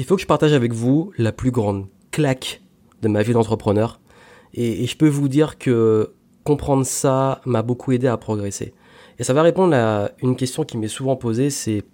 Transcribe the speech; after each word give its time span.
il 0.00 0.04
faut 0.06 0.16
que 0.16 0.22
je 0.22 0.26
partage 0.26 0.54
avec 0.54 0.72
vous 0.72 1.12
la 1.18 1.30
plus 1.30 1.50
grande 1.50 1.86
claque 2.10 2.62
de 3.02 3.08
ma 3.08 3.22
vie 3.22 3.34
d'entrepreneur. 3.34 4.00
Et, 4.54 4.86
je 4.86 4.96
peux 4.96 5.08
vous 5.08 5.28
dire 5.28 5.58
que 5.58 6.14
comprendre 6.42 6.86
ça 6.86 7.42
m'a 7.44 7.60
beaucoup 7.60 7.92
aidé 7.92 8.06
à 8.06 8.16
progresser. 8.16 8.72
Et 9.18 9.24
ça 9.24 9.34
va 9.34 9.42
répondre 9.42 9.74
à 9.74 10.10
une 10.22 10.36
question 10.36 10.64
qui 10.64 10.78
m'est 10.78 10.88
souvent 10.88 11.16
posée, 11.16 11.50
c'est 11.50 11.84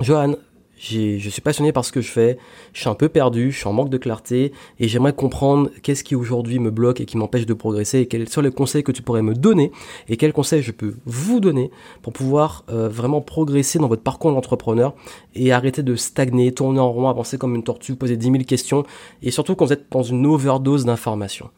Johan, 0.00 0.36
je 0.78 1.28
suis 1.28 1.40
passionné 1.40 1.72
par 1.72 1.84
ce 1.84 1.92
que 1.92 2.00
je 2.00 2.10
fais, 2.10 2.38
je 2.72 2.80
suis 2.80 2.88
un 2.88 2.94
peu 2.94 3.08
perdu, 3.08 3.52
je 3.52 3.58
suis 3.58 3.68
en 3.68 3.72
manque 3.72 3.90
de 3.90 3.98
clarté 3.98 4.52
et 4.78 4.88
j'aimerais 4.88 5.12
comprendre 5.12 5.70
qu'est-ce 5.82 6.04
qui 6.04 6.14
aujourd'hui 6.14 6.58
me 6.58 6.70
bloque 6.70 7.00
et 7.00 7.04
qui 7.04 7.16
m'empêche 7.16 7.46
de 7.46 7.54
progresser 7.54 8.00
et 8.00 8.06
quels 8.06 8.28
sont 8.28 8.40
les 8.40 8.50
conseils 8.50 8.82
que 8.82 8.92
tu 8.92 9.02
pourrais 9.02 9.22
me 9.22 9.34
donner 9.34 9.72
et 10.08 10.16
quels 10.16 10.32
conseils 10.32 10.62
je 10.62 10.72
peux 10.72 10.94
vous 11.06 11.40
donner 11.40 11.70
pour 12.02 12.12
pouvoir 12.12 12.64
euh, 12.68 12.88
vraiment 12.88 13.20
progresser 13.20 13.78
dans 13.78 13.88
votre 13.88 14.02
parcours 14.02 14.32
d'entrepreneur 14.32 14.94
et 15.34 15.52
arrêter 15.52 15.82
de 15.82 15.94
stagner, 15.96 16.52
tourner 16.52 16.80
en 16.80 16.92
rond, 16.92 17.08
avancer 17.08 17.38
comme 17.38 17.54
une 17.54 17.64
tortue, 17.64 17.96
poser 17.96 18.16
10 18.16 18.30
000 18.30 18.44
questions 18.44 18.84
et 19.22 19.30
surtout 19.30 19.54
quand 19.54 19.66
vous 19.66 19.72
êtes 19.72 19.90
dans 19.90 20.02
une 20.02 20.26
overdose 20.26 20.84
d'informations. 20.84 21.50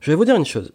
Je 0.00 0.10
vais 0.10 0.16
vous 0.16 0.24
dire 0.24 0.36
une 0.36 0.44
chose. 0.44 0.72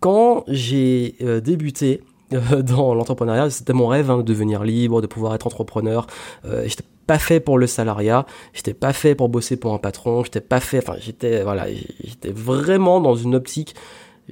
Quand 0.00 0.44
j'ai 0.46 1.16
euh, 1.22 1.40
débuté 1.40 2.02
euh, 2.32 2.62
dans 2.62 2.94
l'entrepreneuriat, 2.94 3.50
c'était 3.50 3.72
mon 3.72 3.88
rêve 3.88 4.10
hein, 4.10 4.18
de 4.18 4.22
devenir 4.22 4.64
libre, 4.64 5.00
de 5.00 5.06
pouvoir 5.06 5.34
être 5.34 5.46
entrepreneur. 5.46 6.06
Euh, 6.44 6.66
pas 7.06 7.18
fait 7.18 7.40
pour 7.40 7.58
le 7.58 7.66
salariat, 7.66 8.26
j'étais 8.52 8.74
pas 8.74 8.92
fait 8.92 9.14
pour 9.14 9.28
bosser 9.28 9.56
pour 9.56 9.72
un 9.72 9.78
patron, 9.78 10.24
j'étais 10.24 10.40
pas 10.40 10.60
fait, 10.60 10.78
enfin 10.78 10.96
j'étais 10.98 11.42
voilà, 11.42 11.66
j'étais 12.02 12.32
vraiment 12.32 13.00
dans 13.00 13.14
une 13.14 13.34
optique 13.34 13.74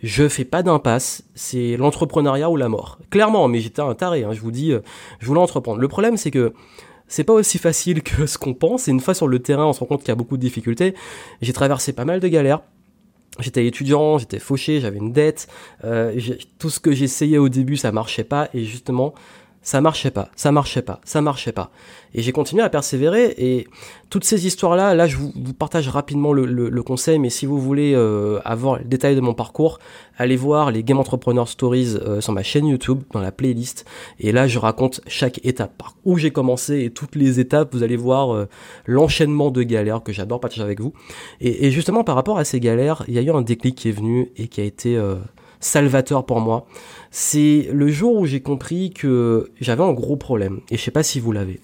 je 0.02 0.28
fais 0.28 0.44
pas 0.44 0.62
d'impasse, 0.62 1.22
c'est 1.34 1.76
l'entrepreneuriat 1.76 2.50
ou 2.50 2.56
la 2.56 2.68
mort. 2.68 2.98
Clairement, 3.10 3.48
mais 3.48 3.60
j'étais 3.60 3.80
un 3.80 3.94
taré, 3.94 4.24
hein, 4.24 4.32
je 4.32 4.40
vous 4.40 4.50
dis, 4.50 4.72
euh, 4.72 4.80
je 5.20 5.26
voulais 5.26 5.40
entreprendre. 5.40 5.80
Le 5.80 5.88
problème, 5.88 6.16
c'est 6.16 6.30
que 6.30 6.52
c'est 7.06 7.24
pas 7.24 7.32
aussi 7.32 7.58
facile 7.58 8.02
que 8.02 8.26
ce 8.26 8.38
qu'on 8.38 8.54
pense, 8.54 8.88
et 8.88 8.90
une 8.90 9.00
fois 9.00 9.14
sur 9.14 9.28
le 9.28 9.38
terrain, 9.38 9.66
on 9.66 9.72
se 9.72 9.80
rend 9.80 9.86
compte 9.86 10.00
qu'il 10.00 10.08
y 10.08 10.12
a 10.12 10.16
beaucoup 10.16 10.36
de 10.36 10.42
difficultés. 10.42 10.94
J'ai 11.42 11.52
traversé 11.52 11.92
pas 11.92 12.04
mal 12.04 12.20
de 12.20 12.28
galères. 12.28 12.62
J'étais 13.40 13.66
étudiant, 13.66 14.18
j'étais 14.18 14.38
fauché, 14.38 14.80
j'avais 14.80 14.98
une 14.98 15.12
dette. 15.12 15.48
Euh, 15.84 16.20
tout 16.58 16.70
ce 16.70 16.78
que 16.78 16.92
j'essayais 16.92 17.38
au 17.38 17.48
début, 17.48 17.76
ça 17.76 17.90
marchait 17.90 18.22
pas. 18.24 18.48
Et 18.54 18.64
justement, 18.64 19.12
ça 19.64 19.80
marchait 19.80 20.10
pas, 20.10 20.28
ça 20.36 20.52
marchait 20.52 20.82
pas, 20.82 21.00
ça 21.04 21.22
marchait 21.22 21.50
pas. 21.50 21.70
Et 22.14 22.20
j'ai 22.20 22.32
continué 22.32 22.62
à 22.62 22.68
persévérer 22.68 23.34
et 23.38 23.66
toutes 24.10 24.24
ces 24.24 24.46
histoires-là, 24.46 24.94
là 24.94 25.06
je 25.06 25.16
vous, 25.16 25.32
partage 25.58 25.88
rapidement 25.88 26.32
le, 26.34 26.82
conseil, 26.82 27.18
mais 27.18 27.30
si 27.30 27.46
vous 27.46 27.58
voulez 27.58 27.94
euh, 27.94 28.40
avoir 28.44 28.78
le 28.78 28.84
détail 28.84 29.16
de 29.16 29.22
mon 29.22 29.32
parcours, 29.32 29.78
allez 30.18 30.36
voir 30.36 30.70
les 30.70 30.84
Game 30.84 30.98
Entrepreneur 30.98 31.48
Stories 31.48 31.96
euh, 31.96 32.20
sur 32.20 32.34
ma 32.34 32.42
chaîne 32.42 32.66
YouTube, 32.66 33.02
dans 33.12 33.20
la 33.20 33.32
playlist. 33.32 33.86
Et 34.20 34.32
là 34.32 34.46
je 34.46 34.58
raconte 34.58 35.00
chaque 35.06 35.40
étape, 35.44 35.76
par 35.78 35.96
où 36.04 36.18
j'ai 36.18 36.30
commencé 36.30 36.84
et 36.84 36.90
toutes 36.90 37.16
les 37.16 37.40
étapes, 37.40 37.74
vous 37.74 37.82
allez 37.82 37.96
voir 37.96 38.34
euh, 38.34 38.46
l'enchaînement 38.84 39.50
de 39.50 39.62
galères 39.62 40.02
que 40.02 40.12
j'adore 40.12 40.40
partager 40.40 40.62
avec 40.62 40.80
vous. 40.80 40.92
Et, 41.40 41.66
et, 41.66 41.70
justement 41.70 42.04
par 42.04 42.16
rapport 42.16 42.36
à 42.36 42.44
ces 42.44 42.60
galères, 42.60 43.02
il 43.08 43.14
y 43.14 43.18
a 43.18 43.22
eu 43.22 43.30
un 43.30 43.42
déclic 43.42 43.76
qui 43.76 43.88
est 43.88 43.92
venu 43.92 44.30
et 44.36 44.46
qui 44.46 44.60
a 44.60 44.64
été 44.64 45.00
salvateur 45.64 46.26
pour 46.26 46.40
moi. 46.40 46.66
C'est 47.10 47.68
le 47.72 47.88
jour 47.88 48.16
où 48.16 48.26
j'ai 48.26 48.40
compris 48.40 48.90
que 48.90 49.50
j'avais 49.60 49.82
un 49.82 49.92
gros 49.92 50.16
problème, 50.16 50.60
et 50.70 50.76
je 50.76 50.82
sais 50.82 50.90
pas 50.90 51.02
si 51.02 51.20
vous 51.20 51.32
l'avez. 51.32 51.60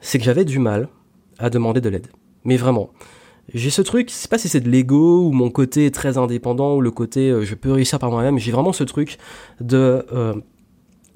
C'est 0.00 0.18
que 0.18 0.24
j'avais 0.24 0.44
du 0.44 0.58
mal 0.58 0.88
à 1.38 1.50
demander 1.50 1.80
de 1.80 1.88
l'aide. 1.88 2.08
Mais 2.44 2.56
vraiment. 2.56 2.90
J'ai 3.54 3.70
ce 3.70 3.80
truc, 3.82 4.10
je 4.10 4.14
sais 4.14 4.28
pas 4.28 4.38
si 4.38 4.48
c'est 4.48 4.60
de 4.60 4.68
l'ego 4.68 5.28
ou 5.28 5.32
mon 5.32 5.50
côté 5.50 5.90
très 5.92 6.18
indépendant 6.18 6.74
ou 6.76 6.80
le 6.80 6.90
côté 6.90 7.30
euh, 7.30 7.42
je 7.42 7.54
peux 7.54 7.70
réussir 7.70 8.00
par 8.00 8.10
moi-même, 8.10 8.38
j'ai 8.38 8.50
vraiment 8.50 8.72
ce 8.72 8.82
truc 8.82 9.18
de 9.60 10.04
euh, 10.12 10.34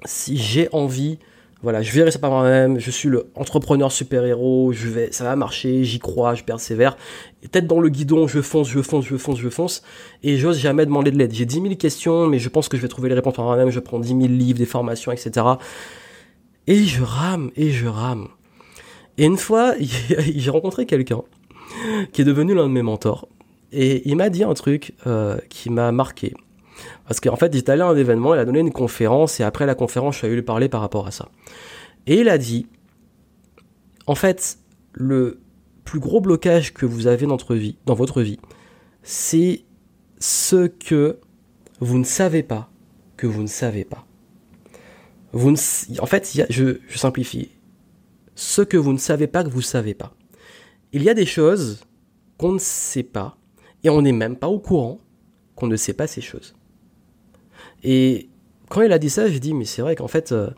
si 0.05 0.37
j'ai 0.37 0.69
envie 0.71 1.19
voilà, 1.63 1.83
je 1.83 1.91
verrai 1.91 2.09
ça 2.09 2.17
par 2.17 2.31
moi-même, 2.31 2.79
je 2.79 2.89
suis 2.89 3.07
le 3.07 3.29
entrepreneur 3.35 3.91
super-héros, 3.91 4.73
je 4.73 4.87
vais, 4.87 5.11
ça 5.11 5.23
va 5.23 5.35
marcher, 5.35 5.83
j'y 5.83 5.99
crois, 5.99 6.33
je 6.33 6.43
persévère. 6.43 6.97
tête 7.51 7.67
dans 7.67 7.79
le 7.79 7.89
guidon, 7.89 8.27
je 8.27 8.41
fonce, 8.41 8.67
je 8.67 8.81
fonce, 8.81 9.05
je 9.05 9.15
fonce, 9.15 9.37
je 9.37 9.49
fonce, 9.49 9.83
et 10.23 10.37
j'ose 10.37 10.57
jamais 10.57 10.87
demander 10.87 11.11
de 11.11 11.17
l'aide. 11.17 11.33
J'ai 11.33 11.45
10 11.45 11.61
000 11.61 11.75
questions, 11.75 12.25
mais 12.25 12.39
je 12.39 12.49
pense 12.49 12.67
que 12.67 12.77
je 12.77 12.81
vais 12.81 12.87
trouver 12.87 13.09
les 13.09 13.15
réponses 13.15 13.35
par 13.35 13.45
moi-même, 13.45 13.69
je 13.69 13.79
prends 13.79 13.99
10 13.99 14.07
000 14.07 14.21
livres, 14.21 14.57
des 14.57 14.65
formations, 14.65 15.11
etc. 15.11 15.45
Et 16.65 16.83
je 16.83 17.03
rame, 17.03 17.51
et 17.55 17.69
je 17.69 17.85
rame. 17.87 18.29
Et 19.19 19.25
une 19.25 19.37
fois, 19.37 19.75
j'ai 19.79 20.49
rencontré 20.49 20.87
quelqu'un 20.87 21.21
qui 22.11 22.23
est 22.23 22.25
devenu 22.25 22.55
l'un 22.55 22.63
de 22.63 22.73
mes 22.73 22.81
mentors, 22.81 23.27
et 23.71 24.01
il 24.09 24.15
m'a 24.15 24.29
dit 24.29 24.43
un 24.43 24.55
truc 24.55 24.93
euh, 25.05 25.37
qui 25.49 25.69
m'a 25.69 25.91
marqué. 25.91 26.33
Parce 27.05 27.19
qu'en 27.19 27.35
fait, 27.35 27.53
j'étais 27.53 27.71
allé 27.71 27.81
à 27.81 27.87
un 27.87 27.95
événement, 27.95 28.33
il 28.33 28.39
a 28.39 28.45
donné 28.45 28.59
une 28.59 28.71
conférence, 28.71 29.39
et 29.39 29.43
après 29.43 29.65
la 29.65 29.75
conférence, 29.75 30.15
je 30.15 30.19
suis 30.19 30.27
allé 30.27 30.35
lui 30.35 30.41
parler 30.41 30.69
par 30.69 30.81
rapport 30.81 31.07
à 31.07 31.11
ça. 31.11 31.29
Et 32.07 32.19
il 32.19 32.29
a 32.29 32.37
dit, 32.37 32.67
en 34.07 34.15
fait, 34.15 34.57
le 34.93 35.39
plus 35.83 35.99
gros 35.99 36.21
blocage 36.21 36.73
que 36.73 36.85
vous 36.85 37.07
avez 37.07 37.25
dans 37.25 37.95
votre 37.95 38.21
vie, 38.21 38.39
c'est 39.03 39.63
ce 40.19 40.67
que 40.67 41.17
vous 41.79 41.97
ne 41.97 42.03
savez 42.03 42.43
pas 42.43 42.69
que 43.17 43.27
vous 43.27 43.41
ne 43.41 43.47
savez 43.47 43.85
pas. 43.85 44.05
En 45.33 46.05
fait, 46.05 46.45
je 46.49 46.77
simplifie. 46.95 47.51
Ce 48.35 48.61
que 48.61 48.77
vous 48.77 48.93
ne 48.93 48.97
savez 48.97 49.27
pas 49.27 49.43
que 49.43 49.49
vous 49.49 49.59
ne 49.59 49.63
savez 49.63 49.93
pas. 49.93 50.13
Il 50.93 51.03
y 51.03 51.09
a 51.09 51.13
des 51.13 51.25
choses 51.25 51.83
qu'on 52.37 52.53
ne 52.53 52.59
sait 52.59 53.03
pas, 53.03 53.37
et 53.83 53.89
on 53.89 54.01
n'est 54.01 54.11
même 54.11 54.35
pas 54.35 54.47
au 54.47 54.59
courant 54.59 54.99
qu'on 55.55 55.67
ne 55.67 55.75
sait 55.75 55.93
pas 55.93 56.07
ces 56.07 56.21
choses. 56.21 56.55
Et 57.83 58.29
quand 58.69 58.81
il 58.81 58.91
a 58.91 58.99
dit 58.99 59.09
ça, 59.09 59.29
j'ai 59.29 59.39
dit, 59.39 59.53
mais 59.53 59.65
c'est 59.65 59.81
vrai 59.81 59.95
qu'en 59.95 60.07
fait, 60.07 60.31
euh, 60.31 60.49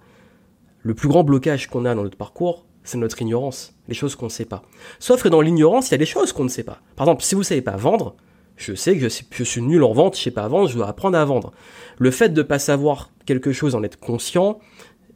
le 0.81 0.94
plus 0.94 1.07
grand 1.07 1.23
blocage 1.23 1.67
qu'on 1.67 1.85
a 1.85 1.95
dans 1.95 2.03
notre 2.03 2.17
parcours, 2.17 2.66
c'est 2.84 2.97
notre 2.97 3.22
ignorance, 3.22 3.73
les 3.88 3.94
choses 3.94 4.16
qu'on 4.16 4.25
ne 4.25 4.31
sait 4.31 4.45
pas. 4.45 4.63
Sauf 5.00 5.23
que 5.23 5.29
dans 5.29 5.41
l'ignorance, 5.41 5.89
il 5.89 5.91
y 5.91 5.95
a 5.95 5.97
des 5.97 6.06
choses 6.06 6.34
qu'on 6.34 6.44
ne 6.44 6.50
sait 6.50 6.63
pas. 6.63 6.81
Par 6.95 7.07
exemple, 7.07 7.23
si 7.23 7.35
vous 7.35 7.41
ne 7.41 7.45
savez 7.45 7.61
pas 7.61 7.78
vendre, 7.78 8.16
je 8.57 8.75
sais 8.75 8.97
que 8.97 9.07
je, 9.09 9.44
suis 9.44 9.61
nul 9.61 9.84
en 9.84 9.94
vente, 9.94 10.17
je 10.17 10.22
sais 10.22 10.31
pas 10.31 10.47
vendre, 10.47 10.67
je 10.67 10.75
dois 10.75 10.88
apprendre 10.88 11.17
à 11.17 11.25
vendre. 11.25 11.53
Le 11.97 12.11
fait 12.11 12.29
de 12.29 12.41
ne 12.41 12.47
pas 12.47 12.59
savoir 12.59 13.09
quelque 13.25 13.51
chose, 13.51 13.73
en 13.75 13.84
être 13.84 14.00
conscient, 14.00 14.59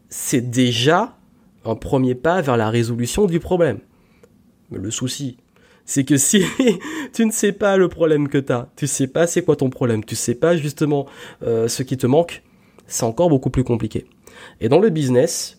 c'est 0.10 0.50
déjà 0.50 1.18
un 1.66 1.76
premier 1.76 2.16
pas 2.16 2.42
vers 2.42 2.58
la 2.58 2.70
résolution 2.70 3.26
du 3.26 3.40
problème. 3.40 3.80
Mais 4.72 4.80
le 4.80 4.92
souci, 4.92 5.38
c'est 5.88 6.04
que 6.04 6.18
si 6.18 6.44
tu 7.14 7.26
ne 7.26 7.32
sais 7.32 7.54
pas 7.54 7.78
le 7.78 7.88
problème 7.88 8.28
que 8.28 8.38
tu 8.38 8.54
as, 8.54 8.70
tu 8.76 8.86
sais 8.86 9.08
pas 9.08 9.26
c'est 9.26 9.42
quoi 9.42 9.56
ton 9.56 9.72
problème, 9.72 10.04
tu 10.04 10.16
sais 10.16 10.36
pas 10.36 10.56
justement 10.56 11.08
euh, 11.42 11.68
ce 11.68 11.82
qui 11.82 11.98
te 11.98 12.06
manque, 12.06 12.44
c'est 12.86 13.06
encore 13.06 13.30
beaucoup 13.30 13.50
plus 13.50 13.64
compliqué. 13.64 14.06
Et 14.62 14.70
dans 14.70 14.80
le 14.80 14.90
business, 14.90 15.58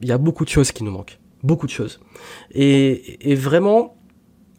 il 0.00 0.08
y 0.08 0.12
a 0.12 0.18
beaucoup 0.18 0.44
de 0.44 0.50
choses 0.50 0.70
qui 0.70 0.84
nous 0.84 0.92
manquent, 0.92 1.18
beaucoup 1.42 1.66
de 1.66 1.72
choses. 1.72 1.98
Et, 2.52 3.34
vraiment, 3.34 3.96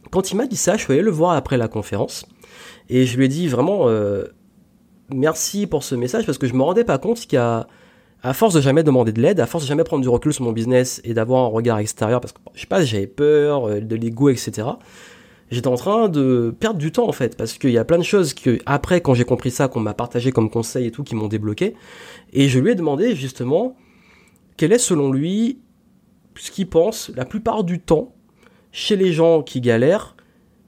quand 0.09 0.31
il 0.31 0.35
m'a 0.35 0.47
dit 0.47 0.57
ça, 0.57 0.75
je 0.75 0.83
suis 0.83 0.93
allé 0.93 1.03
le 1.03 1.11
voir 1.11 1.35
après 1.35 1.57
la 1.57 1.67
conférence 1.67 2.25
et 2.89 3.05
je 3.05 3.15
lui 3.15 3.25
ai 3.25 3.27
dit 3.29 3.47
vraiment 3.47 3.87
euh, 3.87 4.25
merci 5.13 5.67
pour 5.67 5.83
ce 5.83 5.93
message 5.95 6.25
parce 6.25 6.39
que 6.39 6.47
je 6.47 6.53
me 6.53 6.63
rendais 6.63 6.83
pas 6.83 6.97
compte 6.97 7.19
qu'il 7.19 7.33
y 7.33 7.37
a 7.37 7.67
à 8.23 8.33
force 8.33 8.53
de 8.53 8.61
jamais 8.61 8.83
demander 8.83 9.11
de 9.11 9.21
l'aide, 9.21 9.39
à 9.39 9.47
force 9.47 9.63
de 9.63 9.67
jamais 9.67 9.83
prendre 9.83 10.01
du 10.01 10.09
recul 10.09 10.33
sur 10.33 10.43
mon 10.43 10.51
business 10.51 11.01
et 11.03 11.13
d'avoir 11.13 11.43
un 11.43 11.47
regard 11.47 11.79
extérieur, 11.79 12.21
parce 12.21 12.33
que 12.33 12.39
je 12.53 12.61
sais 12.61 12.67
pas, 12.67 12.83
j'avais 12.83 13.07
peur, 13.07 13.67
euh, 13.67 13.79
de 13.79 13.95
l'ego, 13.95 14.29
etc. 14.29 14.67
J'étais 15.49 15.67
en 15.67 15.75
train 15.75 16.07
de 16.07 16.55
perdre 16.57 16.79
du 16.79 16.91
temps 16.91 17.07
en 17.07 17.11
fait, 17.11 17.35
parce 17.35 17.57
qu'il 17.57 17.71
y 17.71 17.77
a 17.77 17.83
plein 17.83 17.97
de 17.97 18.03
choses 18.03 18.33
que 18.33 18.59
après, 18.65 19.01
quand 19.01 19.13
j'ai 19.13 19.25
compris 19.25 19.51
ça, 19.51 19.67
qu'on 19.67 19.79
m'a 19.79 19.93
partagé 19.93 20.31
comme 20.31 20.49
conseil 20.49 20.85
et 20.85 20.91
tout, 20.91 21.03
qui 21.03 21.15
m'ont 21.15 21.27
débloqué. 21.27 21.75
Et 22.31 22.47
je 22.47 22.59
lui 22.59 22.71
ai 22.71 22.75
demandé 22.75 23.15
justement 23.15 23.75
quel 24.55 24.71
est 24.71 24.79
selon 24.79 25.11
lui 25.11 25.59
ce 26.35 26.51
qu'il 26.51 26.69
pense 26.69 27.11
la 27.15 27.25
plupart 27.25 27.63
du 27.63 27.79
temps 27.79 28.13
chez 28.71 28.95
les 28.95 29.11
gens 29.11 29.43
qui 29.43 29.59
galèrent, 29.59 30.15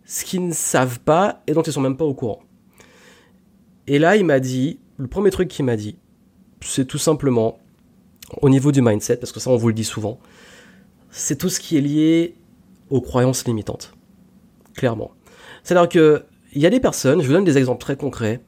ce 0.04 0.26
qu'ils 0.26 0.46
ne 0.46 0.54
savent 0.54 1.00
pas 1.00 1.42
et 1.48 1.54
dont 1.54 1.62
ils 1.62 1.72
sont 1.72 1.82
même 1.82 1.96
pas 1.96 2.04
au 2.04 2.14
courant. 2.14 2.42
Et 3.88 4.00
là, 4.00 4.18
il 4.18 4.26
m'a 4.26 4.40
dit, 4.40 4.80
le 4.98 5.08
premier 5.08 5.30
truc 5.30 5.48
qu'il 5.48 5.66
m'a 5.66 5.78
dit, 5.78 5.98
c'est 6.66 6.86
tout 6.86 6.98
simplement 6.98 7.60
au 8.42 8.50
niveau 8.50 8.72
du 8.72 8.82
mindset, 8.82 9.18
parce 9.18 9.32
que 9.32 9.40
ça 9.40 9.50
on 9.50 9.58
vous 9.58 9.68
le 9.68 9.74
dit 9.74 9.84
souvent, 9.84 10.20
c'est 11.12 11.38
tout 11.38 11.50
ce 11.50 11.60
qui 11.60 11.78
est 11.78 11.82
lié 11.82 12.36
aux 12.90 13.02
croyances 13.02 13.46
limitantes. 13.46 13.94
Clairement. 14.76 15.12
C'est-à-dire 15.64 15.90
que 15.90 16.24
il 16.54 16.62
y 16.62 16.66
a 16.66 16.70
des 16.70 16.80
personnes, 16.80 17.22
je 17.22 17.28
vous 17.28 17.34
donne 17.34 17.44
des 17.44 17.58
exemples 17.58 17.82
très 17.82 17.96
concrets, 17.96 18.42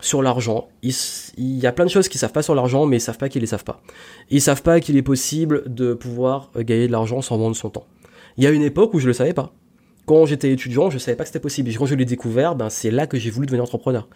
sur 0.00 0.22
l'argent. 0.22 0.68
Il, 0.82 0.94
y 1.36 1.66
a 1.66 1.72
plein 1.72 1.84
de 1.84 1.90
choses 1.90 2.08
qu'ils 2.08 2.20
savent 2.20 2.32
pas 2.32 2.42
sur 2.42 2.54
l'argent, 2.54 2.86
mais 2.86 2.96
ils 2.96 3.00
savent 3.00 3.18
pas 3.18 3.28
qu'ils 3.28 3.42
les 3.42 3.46
savent 3.46 3.64
pas. 3.64 3.82
Ils 4.30 4.40
savent 4.40 4.62
pas 4.62 4.80
qu'il 4.80 4.96
est 4.96 5.02
possible 5.02 5.62
de 5.66 5.94
pouvoir 5.94 6.50
gagner 6.56 6.86
de 6.86 6.92
l'argent 6.92 7.20
sans 7.22 7.36
vendre 7.36 7.56
son 7.56 7.70
temps. 7.70 7.86
Il 8.36 8.44
y 8.44 8.46
a 8.46 8.50
une 8.50 8.62
époque 8.62 8.94
où 8.94 8.98
je 8.98 9.06
le 9.06 9.12
savais 9.12 9.34
pas 9.34 9.52
quand 10.10 10.26
j'étais 10.26 10.50
étudiant, 10.50 10.90
je 10.90 10.98
savais 10.98 11.16
pas 11.16 11.22
que 11.22 11.28
c'était 11.28 11.38
possible. 11.38 11.70
Et 11.70 11.74
quand 11.74 11.86
je 11.86 11.94
l'ai 11.94 12.04
découvert, 12.04 12.56
ben, 12.56 12.68
c'est 12.68 12.90
là 12.90 13.06
que 13.06 13.16
j'ai 13.16 13.30
voulu 13.30 13.46
devenir 13.46 13.62
entrepreneur. 13.62 14.08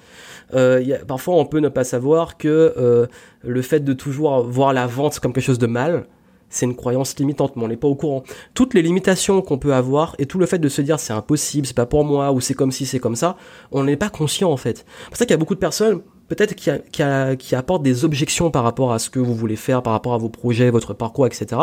Euh, 0.53 0.99
parfois, 1.07 1.37
on 1.37 1.47
peut 1.47 1.61
ne 1.61 1.69
pas 1.69 1.85
savoir 1.85 2.37
que 2.37 2.75
euh, 2.77 3.07
le 3.45 3.63
fait 3.63 3.79
de 3.79 3.93
toujours 3.93 4.43
voir 4.43 4.73
la 4.73 4.89
vente 4.89 5.21
comme 5.21 5.33
quelque 5.33 5.45
chose 5.45 5.61
de 5.61 5.69
mal, 5.69 6.07
c'est 6.49 6.67
une 6.67 6.75
croyance 6.75 7.17
limitante, 7.17 7.55
mais 7.55 7.63
on 7.63 7.69
n'est 7.69 7.77
pas 7.77 7.87
au 7.87 7.95
courant. 7.95 8.25
Toutes 8.55 8.75
les 8.75 8.83
limitations 8.83 9.41
qu'on 9.41 9.57
peut 9.57 9.73
avoir 9.73 10.17
et 10.19 10.27
tout 10.27 10.39
le 10.39 10.47
fait 10.47 10.59
de 10.59 10.69
se 10.69 10.83
dire 10.83 10.99
c'est 10.99 11.13
impossible, 11.13 11.65
c'est 11.65 11.77
pas 11.77 11.87
pour 11.87 12.05
moi, 12.05 12.33
ou 12.33 12.41
c'est 12.41 12.55
comme 12.55 12.73
si, 12.73 12.87
c'est 12.87 12.99
comme 12.99 13.17
ça, 13.17 13.37
on 13.71 13.85
n'est 13.85 13.97
pas 13.97 14.09
conscient 14.09 14.51
en 14.51 14.57
fait. 14.57 14.79
C'est 14.79 15.09
pour 15.11 15.17
ça 15.17 15.27
qu'il 15.27 15.33
y 15.33 15.35
a 15.35 15.39
beaucoup 15.39 15.55
de 15.55 15.61
personnes, 15.61 16.01
peut-être 16.27 16.57
qui, 16.57 16.71
qui, 16.91 17.03
qui, 17.39 17.55
apportent 17.55 17.85
des 17.85 18.05
objections 18.05 18.51
par 18.51 18.65
rapport 18.65 18.93
à 18.93 18.99
ce 18.99 19.11
que 19.11 19.21
vous 19.21 19.35
voulez 19.35 19.57
faire, 19.57 19.81
par 19.81 19.93
rapport 19.93 20.15
à 20.15 20.19
vos 20.19 20.29
projets, 20.29 20.71
votre 20.71 20.93
parcours, 20.93 21.29
etc. 21.29 21.61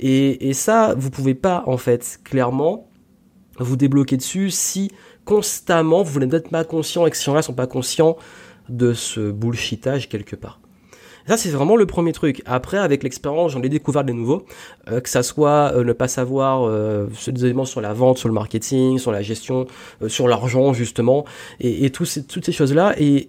Et, 0.00 0.48
et 0.48 0.54
ça, 0.54 0.94
vous 0.96 1.10
pouvez 1.10 1.34
pas 1.34 1.64
en 1.66 1.76
fait 1.76 2.18
clairement 2.24 2.87
vous 3.58 3.76
débloquer 3.76 4.16
dessus 4.16 4.50
si 4.50 4.90
constamment 5.24 6.02
vous 6.02 6.20
n'êtes 6.20 6.48
pas 6.48 6.64
conscient 6.64 7.06
et 7.06 7.10
que 7.10 7.16
ces 7.16 7.24
gens-là 7.24 7.42
sont 7.42 7.54
pas 7.54 7.66
conscients 7.66 8.16
de 8.68 8.92
ce 8.92 9.30
bullshitage 9.30 10.08
quelque 10.08 10.36
part. 10.36 10.60
Ça, 11.28 11.36
c'est 11.36 11.50
vraiment 11.50 11.76
le 11.76 11.84
premier 11.84 12.12
truc. 12.12 12.40
Après, 12.46 12.78
avec 12.78 13.02
l'expérience, 13.02 13.52
j'en 13.52 13.62
ai 13.62 13.68
découvert 13.68 14.02
des 14.02 14.14
nouveaux, 14.14 14.46
euh, 14.90 15.00
que 15.02 15.10
ça 15.10 15.22
soit 15.22 15.74
euh, 15.74 15.84
ne 15.84 15.92
pas 15.92 16.08
savoir 16.08 16.62
euh, 16.62 17.06
éléments 17.26 17.66
sur 17.66 17.82
la 17.82 17.92
vente, 17.92 18.16
sur 18.16 18.28
le 18.28 18.34
marketing, 18.34 18.96
sur 18.96 19.12
la 19.12 19.20
gestion, 19.20 19.66
euh, 20.00 20.08
sur 20.08 20.26
l'argent 20.26 20.72
justement, 20.72 21.26
et, 21.60 21.90
toutes 21.90 22.06
ces 22.06 22.52
choses-là. 22.52 22.94
Et 22.98 23.28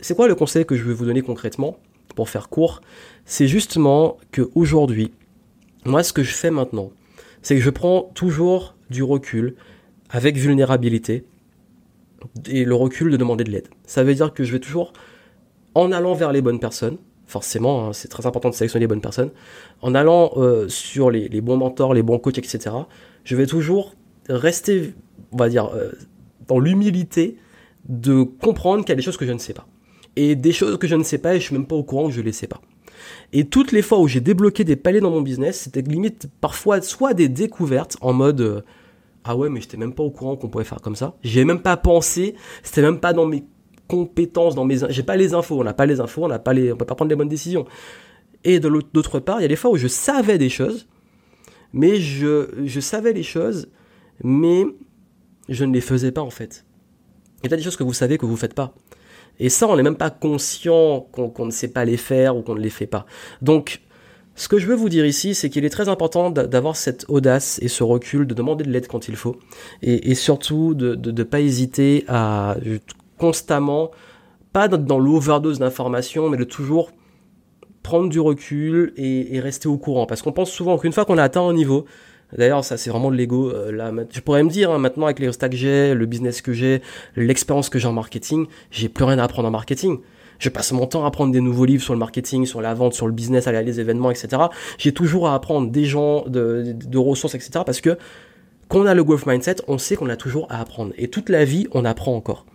c'est 0.00 0.16
quoi 0.16 0.26
le 0.26 0.34
conseil 0.34 0.66
que 0.66 0.74
je 0.74 0.82
vais 0.82 0.92
vous 0.92 1.04
donner 1.04 1.22
concrètement, 1.22 1.76
pour 2.16 2.28
faire 2.28 2.48
court? 2.48 2.80
C'est 3.24 3.46
justement 3.46 4.16
que 4.32 4.50
aujourd'hui, 4.56 5.12
moi, 5.84 6.02
ce 6.02 6.12
que 6.12 6.24
je 6.24 6.34
fais 6.34 6.50
maintenant, 6.50 6.90
c'est 7.42 7.56
que 7.56 7.60
je 7.60 7.70
prends 7.70 8.10
toujours 8.14 8.76
du 8.90 9.02
recul 9.02 9.56
avec 10.10 10.36
vulnérabilité 10.36 11.24
et 12.48 12.64
le 12.64 12.74
recul 12.74 13.10
de 13.10 13.16
demander 13.16 13.44
de 13.44 13.50
l'aide. 13.50 13.68
Ça 13.84 14.04
veut 14.04 14.14
dire 14.14 14.32
que 14.32 14.44
je 14.44 14.52
vais 14.52 14.60
toujours, 14.60 14.92
en 15.74 15.90
allant 15.92 16.14
vers 16.14 16.32
les 16.32 16.40
bonnes 16.40 16.60
personnes, 16.60 16.98
forcément, 17.26 17.88
hein, 17.88 17.92
c'est 17.92 18.08
très 18.08 18.26
important 18.26 18.50
de 18.50 18.54
sélectionner 18.54 18.84
les 18.84 18.88
bonnes 18.88 19.00
personnes. 19.00 19.30
En 19.80 19.94
allant 19.94 20.32
euh, 20.36 20.68
sur 20.68 21.10
les, 21.10 21.28
bons 21.40 21.56
mentors, 21.56 21.94
les 21.94 22.02
bons 22.02 22.18
coachs, 22.18 22.38
etc., 22.38 22.70
je 23.24 23.36
vais 23.36 23.46
toujours 23.46 23.94
rester, 24.28 24.94
on 25.32 25.36
va 25.36 25.48
dire, 25.48 25.70
euh, 25.74 25.92
dans 26.46 26.58
l'humilité 26.58 27.38
de 27.88 28.22
comprendre 28.22 28.84
qu'il 28.84 28.90
y 28.90 28.92
a 28.92 28.96
des 28.96 29.02
choses 29.02 29.16
que 29.16 29.26
je 29.26 29.32
ne 29.32 29.38
sais 29.38 29.54
pas. 29.54 29.66
Et 30.14 30.36
des 30.36 30.52
choses 30.52 30.78
que 30.78 30.86
je 30.86 30.94
ne 30.94 31.02
sais 31.02 31.18
pas 31.18 31.34
et 31.34 31.40
je 31.40 31.44
suis 31.44 31.54
même 31.54 31.66
pas 31.66 31.74
au 31.74 31.82
courant 31.82 32.08
que 32.08 32.12
je 32.12 32.20
ne 32.20 32.26
les 32.26 32.32
sais 32.32 32.46
pas. 32.46 32.60
Et 33.32 33.44
toutes 33.44 33.72
les 33.72 33.82
fois 33.82 33.98
où 33.98 34.08
j'ai 34.08 34.20
débloqué 34.20 34.64
des 34.64 34.76
paliers 34.76 35.00
dans 35.00 35.10
mon 35.10 35.22
business, 35.22 35.60
c'était 35.60 35.82
limite 35.82 36.28
parfois 36.40 36.80
soit 36.82 37.14
des 37.14 37.28
découvertes 37.28 37.96
en 38.00 38.12
mode 38.12 38.40
euh, 38.40 38.60
ah 39.24 39.36
ouais 39.36 39.48
mais 39.48 39.60
j'étais 39.60 39.76
même 39.76 39.94
pas 39.94 40.02
au 40.02 40.10
courant 40.10 40.36
qu'on 40.36 40.48
pouvait 40.48 40.64
faire 40.64 40.80
comme 40.80 40.96
ça. 40.96 41.16
J'ai 41.22 41.44
même 41.44 41.60
pas 41.62 41.76
pensé, 41.76 42.34
c'était 42.62 42.82
même 42.82 43.00
pas 43.00 43.12
dans 43.12 43.26
mes 43.26 43.44
compétences, 43.88 44.54
dans 44.54 44.64
mes, 44.64 44.78
j'ai 44.88 45.02
pas 45.02 45.16
les 45.16 45.34
infos, 45.34 45.60
on 45.60 45.64
n'a 45.64 45.74
pas 45.74 45.86
les 45.86 46.00
infos, 46.00 46.24
on 46.24 46.28
n'a 46.28 46.38
pas 46.38 46.52
les, 46.52 46.72
on 46.72 46.76
peut 46.76 46.84
pas 46.84 46.94
prendre 46.94 47.10
les 47.10 47.16
bonnes 47.16 47.28
décisions. 47.28 47.66
Et 48.44 48.58
de 48.58 48.70
d'autre 48.92 49.20
part, 49.20 49.38
il 49.40 49.42
y 49.42 49.44
a 49.44 49.48
des 49.48 49.56
fois 49.56 49.70
où 49.70 49.76
je 49.76 49.86
savais 49.86 50.38
des 50.38 50.48
choses, 50.48 50.88
mais 51.72 52.00
je, 52.00 52.48
je 52.64 52.80
savais 52.80 53.12
les 53.12 53.22
choses, 53.22 53.68
mais 54.24 54.64
je 55.48 55.64
ne 55.64 55.72
les 55.72 55.80
faisais 55.80 56.10
pas 56.10 56.22
en 56.22 56.30
fait. 56.30 56.64
Il 57.44 57.50
y 57.50 57.54
a 57.54 57.56
des 57.56 57.62
choses 57.62 57.76
que 57.76 57.84
vous 57.84 57.92
savez 57.92 58.18
que 58.18 58.26
vous 58.26 58.36
faites 58.36 58.54
pas. 58.54 58.74
Et 59.38 59.48
ça, 59.48 59.66
on 59.68 59.76
n'est 59.76 59.82
même 59.82 59.96
pas 59.96 60.10
conscient 60.10 61.06
qu'on 61.12 61.30
qu 61.30 61.42
ne 61.42 61.50
sait 61.50 61.68
pas 61.68 61.84
les 61.84 61.96
faire 61.96 62.36
ou 62.36 62.42
qu'on 62.42 62.54
ne 62.54 62.60
les 62.60 62.70
fait 62.70 62.86
pas. 62.86 63.06
Donc, 63.40 63.80
ce 64.34 64.48
que 64.48 64.58
je 64.58 64.66
veux 64.66 64.74
vous 64.74 64.88
dire 64.88 65.04
ici, 65.04 65.34
c'est 65.34 65.50
qu'il 65.50 65.64
est 65.64 65.70
très 65.70 65.88
important 65.88 66.30
d'avoir 66.30 66.76
cette 66.76 67.04
audace 67.08 67.58
et 67.62 67.68
ce 67.68 67.84
recul, 67.84 68.26
de 68.26 68.34
demander 68.34 68.64
de 68.64 68.70
l'aide 68.70 68.86
quand 68.86 69.08
il 69.08 69.16
faut, 69.16 69.36
et, 69.82 70.10
et 70.10 70.14
surtout 70.14 70.74
de 70.74 71.10
ne 71.10 71.22
pas 71.22 71.40
hésiter 71.40 72.04
à 72.08 72.56
constamment, 73.18 73.90
pas 74.52 74.68
dans 74.68 74.98
l'overdose 74.98 75.58
d'informations, 75.58 76.28
mais 76.30 76.36
de 76.36 76.44
toujours 76.44 76.92
prendre 77.82 78.08
du 78.08 78.20
recul 78.20 78.92
et, 78.96 79.36
et 79.36 79.40
rester 79.40 79.68
au 79.68 79.76
courant. 79.76 80.06
Parce 80.06 80.22
qu'on 80.22 80.32
pense 80.32 80.50
souvent 80.50 80.78
qu'une 80.78 80.92
fois 80.92 81.04
qu'on 81.04 81.18
a 81.18 81.22
atteint 81.22 81.42
un 81.42 81.52
niveau, 81.52 81.84
D'ailleurs, 82.36 82.64
ça 82.64 82.76
c'est 82.76 82.90
vraiment 82.90 83.10
de 83.10 83.16
l'ego. 83.16 83.50
Euh, 83.50 83.72
là, 83.72 83.92
je 84.10 84.20
pourrais 84.20 84.42
me 84.42 84.50
dire 84.50 84.70
hein, 84.70 84.78
maintenant 84.78 85.06
avec 85.06 85.18
les 85.18 85.26
résultats 85.26 85.48
que 85.48 85.56
j'ai, 85.56 85.94
le 85.94 86.06
business 86.06 86.40
que 86.40 86.52
j'ai, 86.52 86.82
l'expérience 87.16 87.68
que 87.68 87.78
j'ai 87.78 87.88
en 87.88 87.92
marketing, 87.92 88.46
j'ai 88.70 88.88
plus 88.88 89.04
rien 89.04 89.18
à 89.18 89.24
apprendre 89.24 89.48
en 89.48 89.50
marketing. 89.50 89.98
Je 90.38 90.48
passe 90.48 90.72
mon 90.72 90.86
temps 90.86 91.04
à 91.04 91.08
apprendre 91.08 91.32
des 91.32 91.40
nouveaux 91.40 91.64
livres 91.64 91.84
sur 91.84 91.92
le 91.92 92.00
marketing, 92.00 92.46
sur 92.46 92.60
la 92.60 92.74
vente, 92.74 92.94
sur 92.94 93.06
le 93.06 93.12
business, 93.12 93.46
aller 93.46 93.58
à 93.58 93.62
les 93.62 93.78
événements, 93.78 94.10
etc. 94.10 94.42
J'ai 94.76 94.92
toujours 94.92 95.28
à 95.28 95.34
apprendre 95.34 95.70
des 95.70 95.84
gens, 95.84 96.24
de, 96.26 96.74
de 96.74 96.98
ressources, 96.98 97.36
etc. 97.36 97.60
Parce 97.64 97.80
que 97.80 97.96
quand 98.68 98.80
on 98.80 98.86
a 98.86 98.94
le 98.94 99.04
growth 99.04 99.26
mindset, 99.26 99.56
on 99.68 99.78
sait 99.78 99.94
qu'on 99.94 100.08
a 100.08 100.16
toujours 100.16 100.46
à 100.50 100.60
apprendre. 100.60 100.94
Et 100.96 101.08
toute 101.08 101.28
la 101.28 101.44
vie, 101.44 101.68
on 101.72 101.84
apprend 101.84 102.16
encore. 102.16 102.46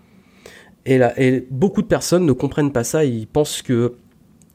Et, 0.86 0.98
là, 0.98 1.14
et 1.16 1.46
beaucoup 1.52 1.82
de 1.82 1.88
personnes 1.88 2.26
ne 2.26 2.32
comprennent 2.32 2.72
pas 2.72 2.84
ça, 2.84 3.06
ils 3.06 3.28
pensent 3.28 3.62
que 3.62 3.94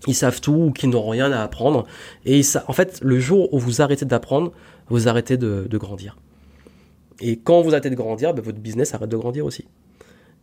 ils 0.08 0.14
savent 0.14 0.40
tout 0.40 0.54
ou 0.54 0.72
qu'ils 0.72 0.90
n'ont 0.90 1.08
rien 1.08 1.30
à 1.30 1.42
apprendre. 1.42 1.86
Et 2.24 2.42
ça, 2.42 2.64
en 2.66 2.72
fait, 2.72 2.98
le 3.02 3.20
jour 3.20 3.52
où 3.54 3.58
vous 3.58 3.80
arrêtez 3.80 4.04
d'apprendre, 4.04 4.52
vous 4.92 5.08
arrêtez 5.08 5.36
de, 5.38 5.66
grandir. 5.78 6.18
Et 7.20 7.38
quand 7.38 7.62
vous 7.62 7.70
arrêtez 7.70 7.90
de 7.90 7.94
grandir, 7.94 8.34
ben, 8.34 8.42
votre 8.42 8.58
business 8.58 8.94
arrête 8.94 9.08
de 9.08 9.16
grandir 9.16 9.46
aussi. 9.46 9.66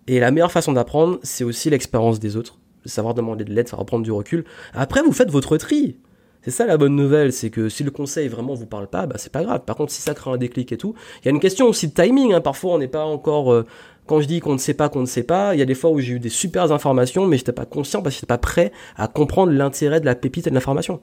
Et 0.07 0.19
la 0.19 0.31
meilleure 0.31 0.51
façon 0.51 0.73
d'apprendre, 0.73 1.19
c'est 1.21 1.43
aussi 1.43 1.69
l'expérience 1.69 2.19
des 2.19 2.35
autres. 2.35 2.57
Savoir 2.85 3.13
demander 3.13 3.43
de 3.43 3.53
l'aide, 3.53 3.67
savoir 3.67 3.85
prendre 3.85 4.03
du 4.03 4.11
recul. 4.11 4.45
Après, 4.73 5.03
vous 5.03 5.11
faites 5.11 5.29
votre 5.29 5.57
tri. 5.57 5.97
C'est 6.41 6.51
ça 6.51 6.65
la 6.65 6.77
bonne 6.77 6.95
nouvelle, 6.95 7.33
c'est 7.33 7.49
que 7.49 7.67
si 7.69 7.83
le 7.83 7.91
conseil 7.91 8.29
vraiment 8.29 8.53
vous 8.53 8.65
parle 8.65 8.87
pas, 8.87 9.05
bah 9.05 9.17
c'est 9.19 9.31
pas 9.31 9.43
grave. 9.43 9.65
Par 9.65 9.75
contre, 9.75 9.91
si 9.91 10.01
ça 10.01 10.13
crée 10.13 10.31
un 10.31 10.37
déclic 10.37 10.71
et 10.71 10.77
tout, 10.77 10.95
il 11.21 11.25
y 11.25 11.27
a 11.27 11.31
une 11.31 11.41
question 11.41 11.67
aussi 11.67 11.89
de 11.89 11.93
timing. 11.93 12.33
Hein. 12.33 12.41
Parfois, 12.41 12.73
on 12.73 12.77
n'est 12.79 12.87
pas 12.87 13.03
encore 13.03 13.51
euh, 13.51 13.65
quand 14.07 14.21
je 14.21 14.27
dis 14.27 14.39
qu'on 14.39 14.53
ne 14.53 14.57
sait 14.57 14.73
pas 14.73 14.89
qu'on 14.89 15.01
ne 15.01 15.05
sait 15.05 15.21
pas, 15.21 15.53
il 15.53 15.59
y 15.59 15.61
a 15.61 15.65
des 15.65 15.75
fois 15.75 15.91
où 15.91 15.99
j'ai 15.99 16.13
eu 16.13 16.19
des 16.19 16.29
super 16.29 16.71
informations, 16.71 17.27
mais 17.27 17.37
j'étais 17.37 17.51
pas 17.51 17.65
conscient 17.65 18.01
parce 18.01 18.15
que 18.15 18.21
j'étais 18.21 18.25
pas 18.25 18.39
prêt 18.39 18.71
à 18.95 19.07
comprendre 19.07 19.51
l'intérêt 19.51 19.99
de 19.99 20.05
la 20.05 20.15
pépite 20.15 20.47
et 20.47 20.49
de 20.49 20.55
l'information. 20.55 21.01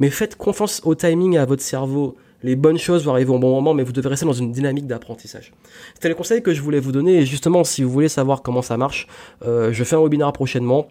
Mais 0.00 0.10
faites 0.10 0.34
confiance 0.34 0.80
au 0.84 0.96
timing 0.96 1.34
et 1.34 1.38
à 1.38 1.44
votre 1.44 1.62
cerveau. 1.62 2.16
Les 2.42 2.56
bonnes 2.56 2.78
choses 2.78 3.04
vont 3.04 3.12
arriver 3.12 3.30
au 3.30 3.38
bon 3.38 3.50
moment, 3.50 3.74
mais 3.74 3.82
vous 3.82 3.92
devez 3.92 4.08
rester 4.08 4.26
dans 4.26 4.32
une 4.32 4.52
dynamique 4.52 4.86
d'apprentissage. 4.86 5.52
C'était 5.94 6.08
le 6.08 6.14
conseil 6.14 6.42
que 6.42 6.52
je 6.52 6.60
voulais 6.60 6.80
vous 6.80 6.92
donner. 6.92 7.18
Et 7.18 7.26
justement, 7.26 7.64
si 7.64 7.82
vous 7.82 7.90
voulez 7.90 8.08
savoir 8.08 8.42
comment 8.42 8.62
ça 8.62 8.76
marche, 8.76 9.06
euh, 9.46 9.72
je 9.72 9.84
fais 9.84 9.96
un 9.96 10.02
webinaire 10.02 10.32
prochainement. 10.32 10.88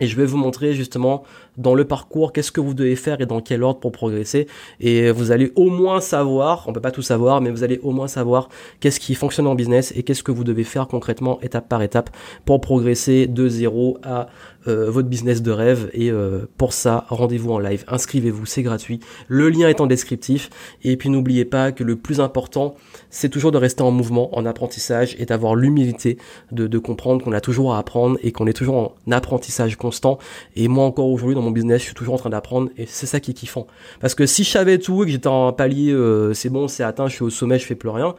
Et 0.00 0.06
je 0.06 0.16
vais 0.16 0.26
vous 0.26 0.36
montrer 0.36 0.74
justement 0.74 1.22
dans 1.56 1.74
le 1.74 1.84
parcours 1.84 2.32
qu'est-ce 2.32 2.52
que 2.52 2.60
vous 2.60 2.74
devez 2.74 2.96
faire 2.96 3.20
et 3.20 3.26
dans 3.26 3.40
quel 3.40 3.62
ordre 3.62 3.80
pour 3.80 3.92
progresser. 3.92 4.46
Et 4.80 5.10
vous 5.10 5.30
allez 5.30 5.52
au 5.56 5.70
moins 5.70 6.00
savoir, 6.00 6.64
on 6.68 6.72
peut 6.72 6.80
pas 6.80 6.90
tout 6.90 7.02
savoir, 7.02 7.40
mais 7.40 7.50
vous 7.50 7.64
allez 7.64 7.80
au 7.82 7.92
moins 7.92 8.08
savoir 8.08 8.48
qu'est-ce 8.80 9.00
qui 9.00 9.14
fonctionne 9.14 9.46
en 9.46 9.54
business 9.54 9.92
et 9.96 10.02
qu'est-ce 10.02 10.22
que 10.22 10.32
vous 10.32 10.44
devez 10.44 10.64
faire 10.64 10.86
concrètement 10.86 11.40
étape 11.40 11.68
par 11.68 11.82
étape 11.82 12.10
pour 12.44 12.60
progresser 12.60 13.26
de 13.26 13.48
zéro 13.48 13.98
à 14.02 14.28
euh, 14.68 14.90
votre 14.90 15.08
business 15.08 15.42
de 15.42 15.50
rêve. 15.50 15.90
Et 15.92 16.10
euh, 16.10 16.46
pour 16.58 16.72
ça, 16.72 17.06
rendez-vous 17.08 17.52
en 17.52 17.58
live, 17.58 17.84
inscrivez-vous, 17.88 18.46
c'est 18.46 18.62
gratuit. 18.62 19.00
Le 19.28 19.48
lien 19.48 19.68
est 19.68 19.80
en 19.80 19.86
descriptif. 19.86 20.50
Et 20.82 20.96
puis 20.96 21.08
n'oubliez 21.08 21.44
pas 21.44 21.72
que 21.72 21.84
le 21.84 21.96
plus 21.96 22.20
important, 22.20 22.74
c'est 23.08 23.28
toujours 23.28 23.52
de 23.52 23.58
rester 23.58 23.82
en 23.82 23.92
mouvement, 23.92 24.36
en 24.36 24.44
apprentissage 24.44 25.16
et 25.18 25.24
d'avoir 25.24 25.54
l'humilité 25.54 26.18
de, 26.52 26.66
de 26.66 26.78
comprendre 26.78 27.24
qu'on 27.24 27.32
a 27.32 27.40
toujours 27.40 27.74
à 27.74 27.78
apprendre 27.78 28.18
et 28.22 28.32
qu'on 28.32 28.46
est 28.46 28.52
toujours 28.52 28.76
en 28.76 29.12
apprentissage 29.12 29.76
constant. 29.86 30.18
Et 30.56 30.68
moi 30.68 30.84
encore 30.84 31.06
aujourd'hui 31.06 31.34
dans 31.34 31.42
mon 31.42 31.50
business, 31.52 31.80
je 31.80 31.86
suis 31.86 31.94
toujours 31.94 32.14
en 32.14 32.18
train 32.18 32.30
d'apprendre 32.30 32.70
et 32.76 32.86
c'est 32.86 33.06
ça 33.06 33.20
qui 33.20 33.30
est 33.30 33.34
kiffant. 33.34 33.66
Parce 34.00 34.14
que 34.14 34.26
si 34.26 34.42
je 34.44 34.50
savais 34.50 34.78
tout 34.78 35.02
et 35.02 35.06
que 35.06 35.12
j'étais 35.12 35.28
en 35.28 35.52
palier, 35.52 35.92
euh, 35.92 36.34
c'est 36.34 36.50
bon, 36.50 36.68
c'est 36.68 36.82
atteint, 36.82 37.08
je 37.08 37.14
suis 37.14 37.24
au 37.24 37.30
sommet, 37.30 37.58
je 37.58 37.66
fais 37.66 37.76
plus 37.76 37.90
rien, 37.90 38.14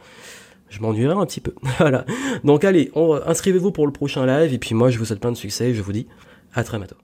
je 0.70 0.80
m'ennuierais 0.80 1.16
un 1.16 1.26
petit 1.26 1.40
peu. 1.40 1.52
voilà. 1.78 2.04
Donc 2.44 2.64
allez, 2.64 2.90
inscrivez-vous 3.26 3.72
pour 3.72 3.86
le 3.86 3.92
prochain 3.92 4.26
live 4.26 4.54
et 4.54 4.58
puis 4.58 4.74
moi 4.74 4.90
je 4.90 4.98
vous 4.98 5.04
souhaite 5.04 5.20
plein 5.20 5.32
de 5.32 5.36
succès 5.36 5.70
et 5.70 5.74
je 5.74 5.82
vous 5.82 5.92
dis 5.92 6.06
à 6.54 6.64
très 6.64 6.78
bientôt. 6.78 6.96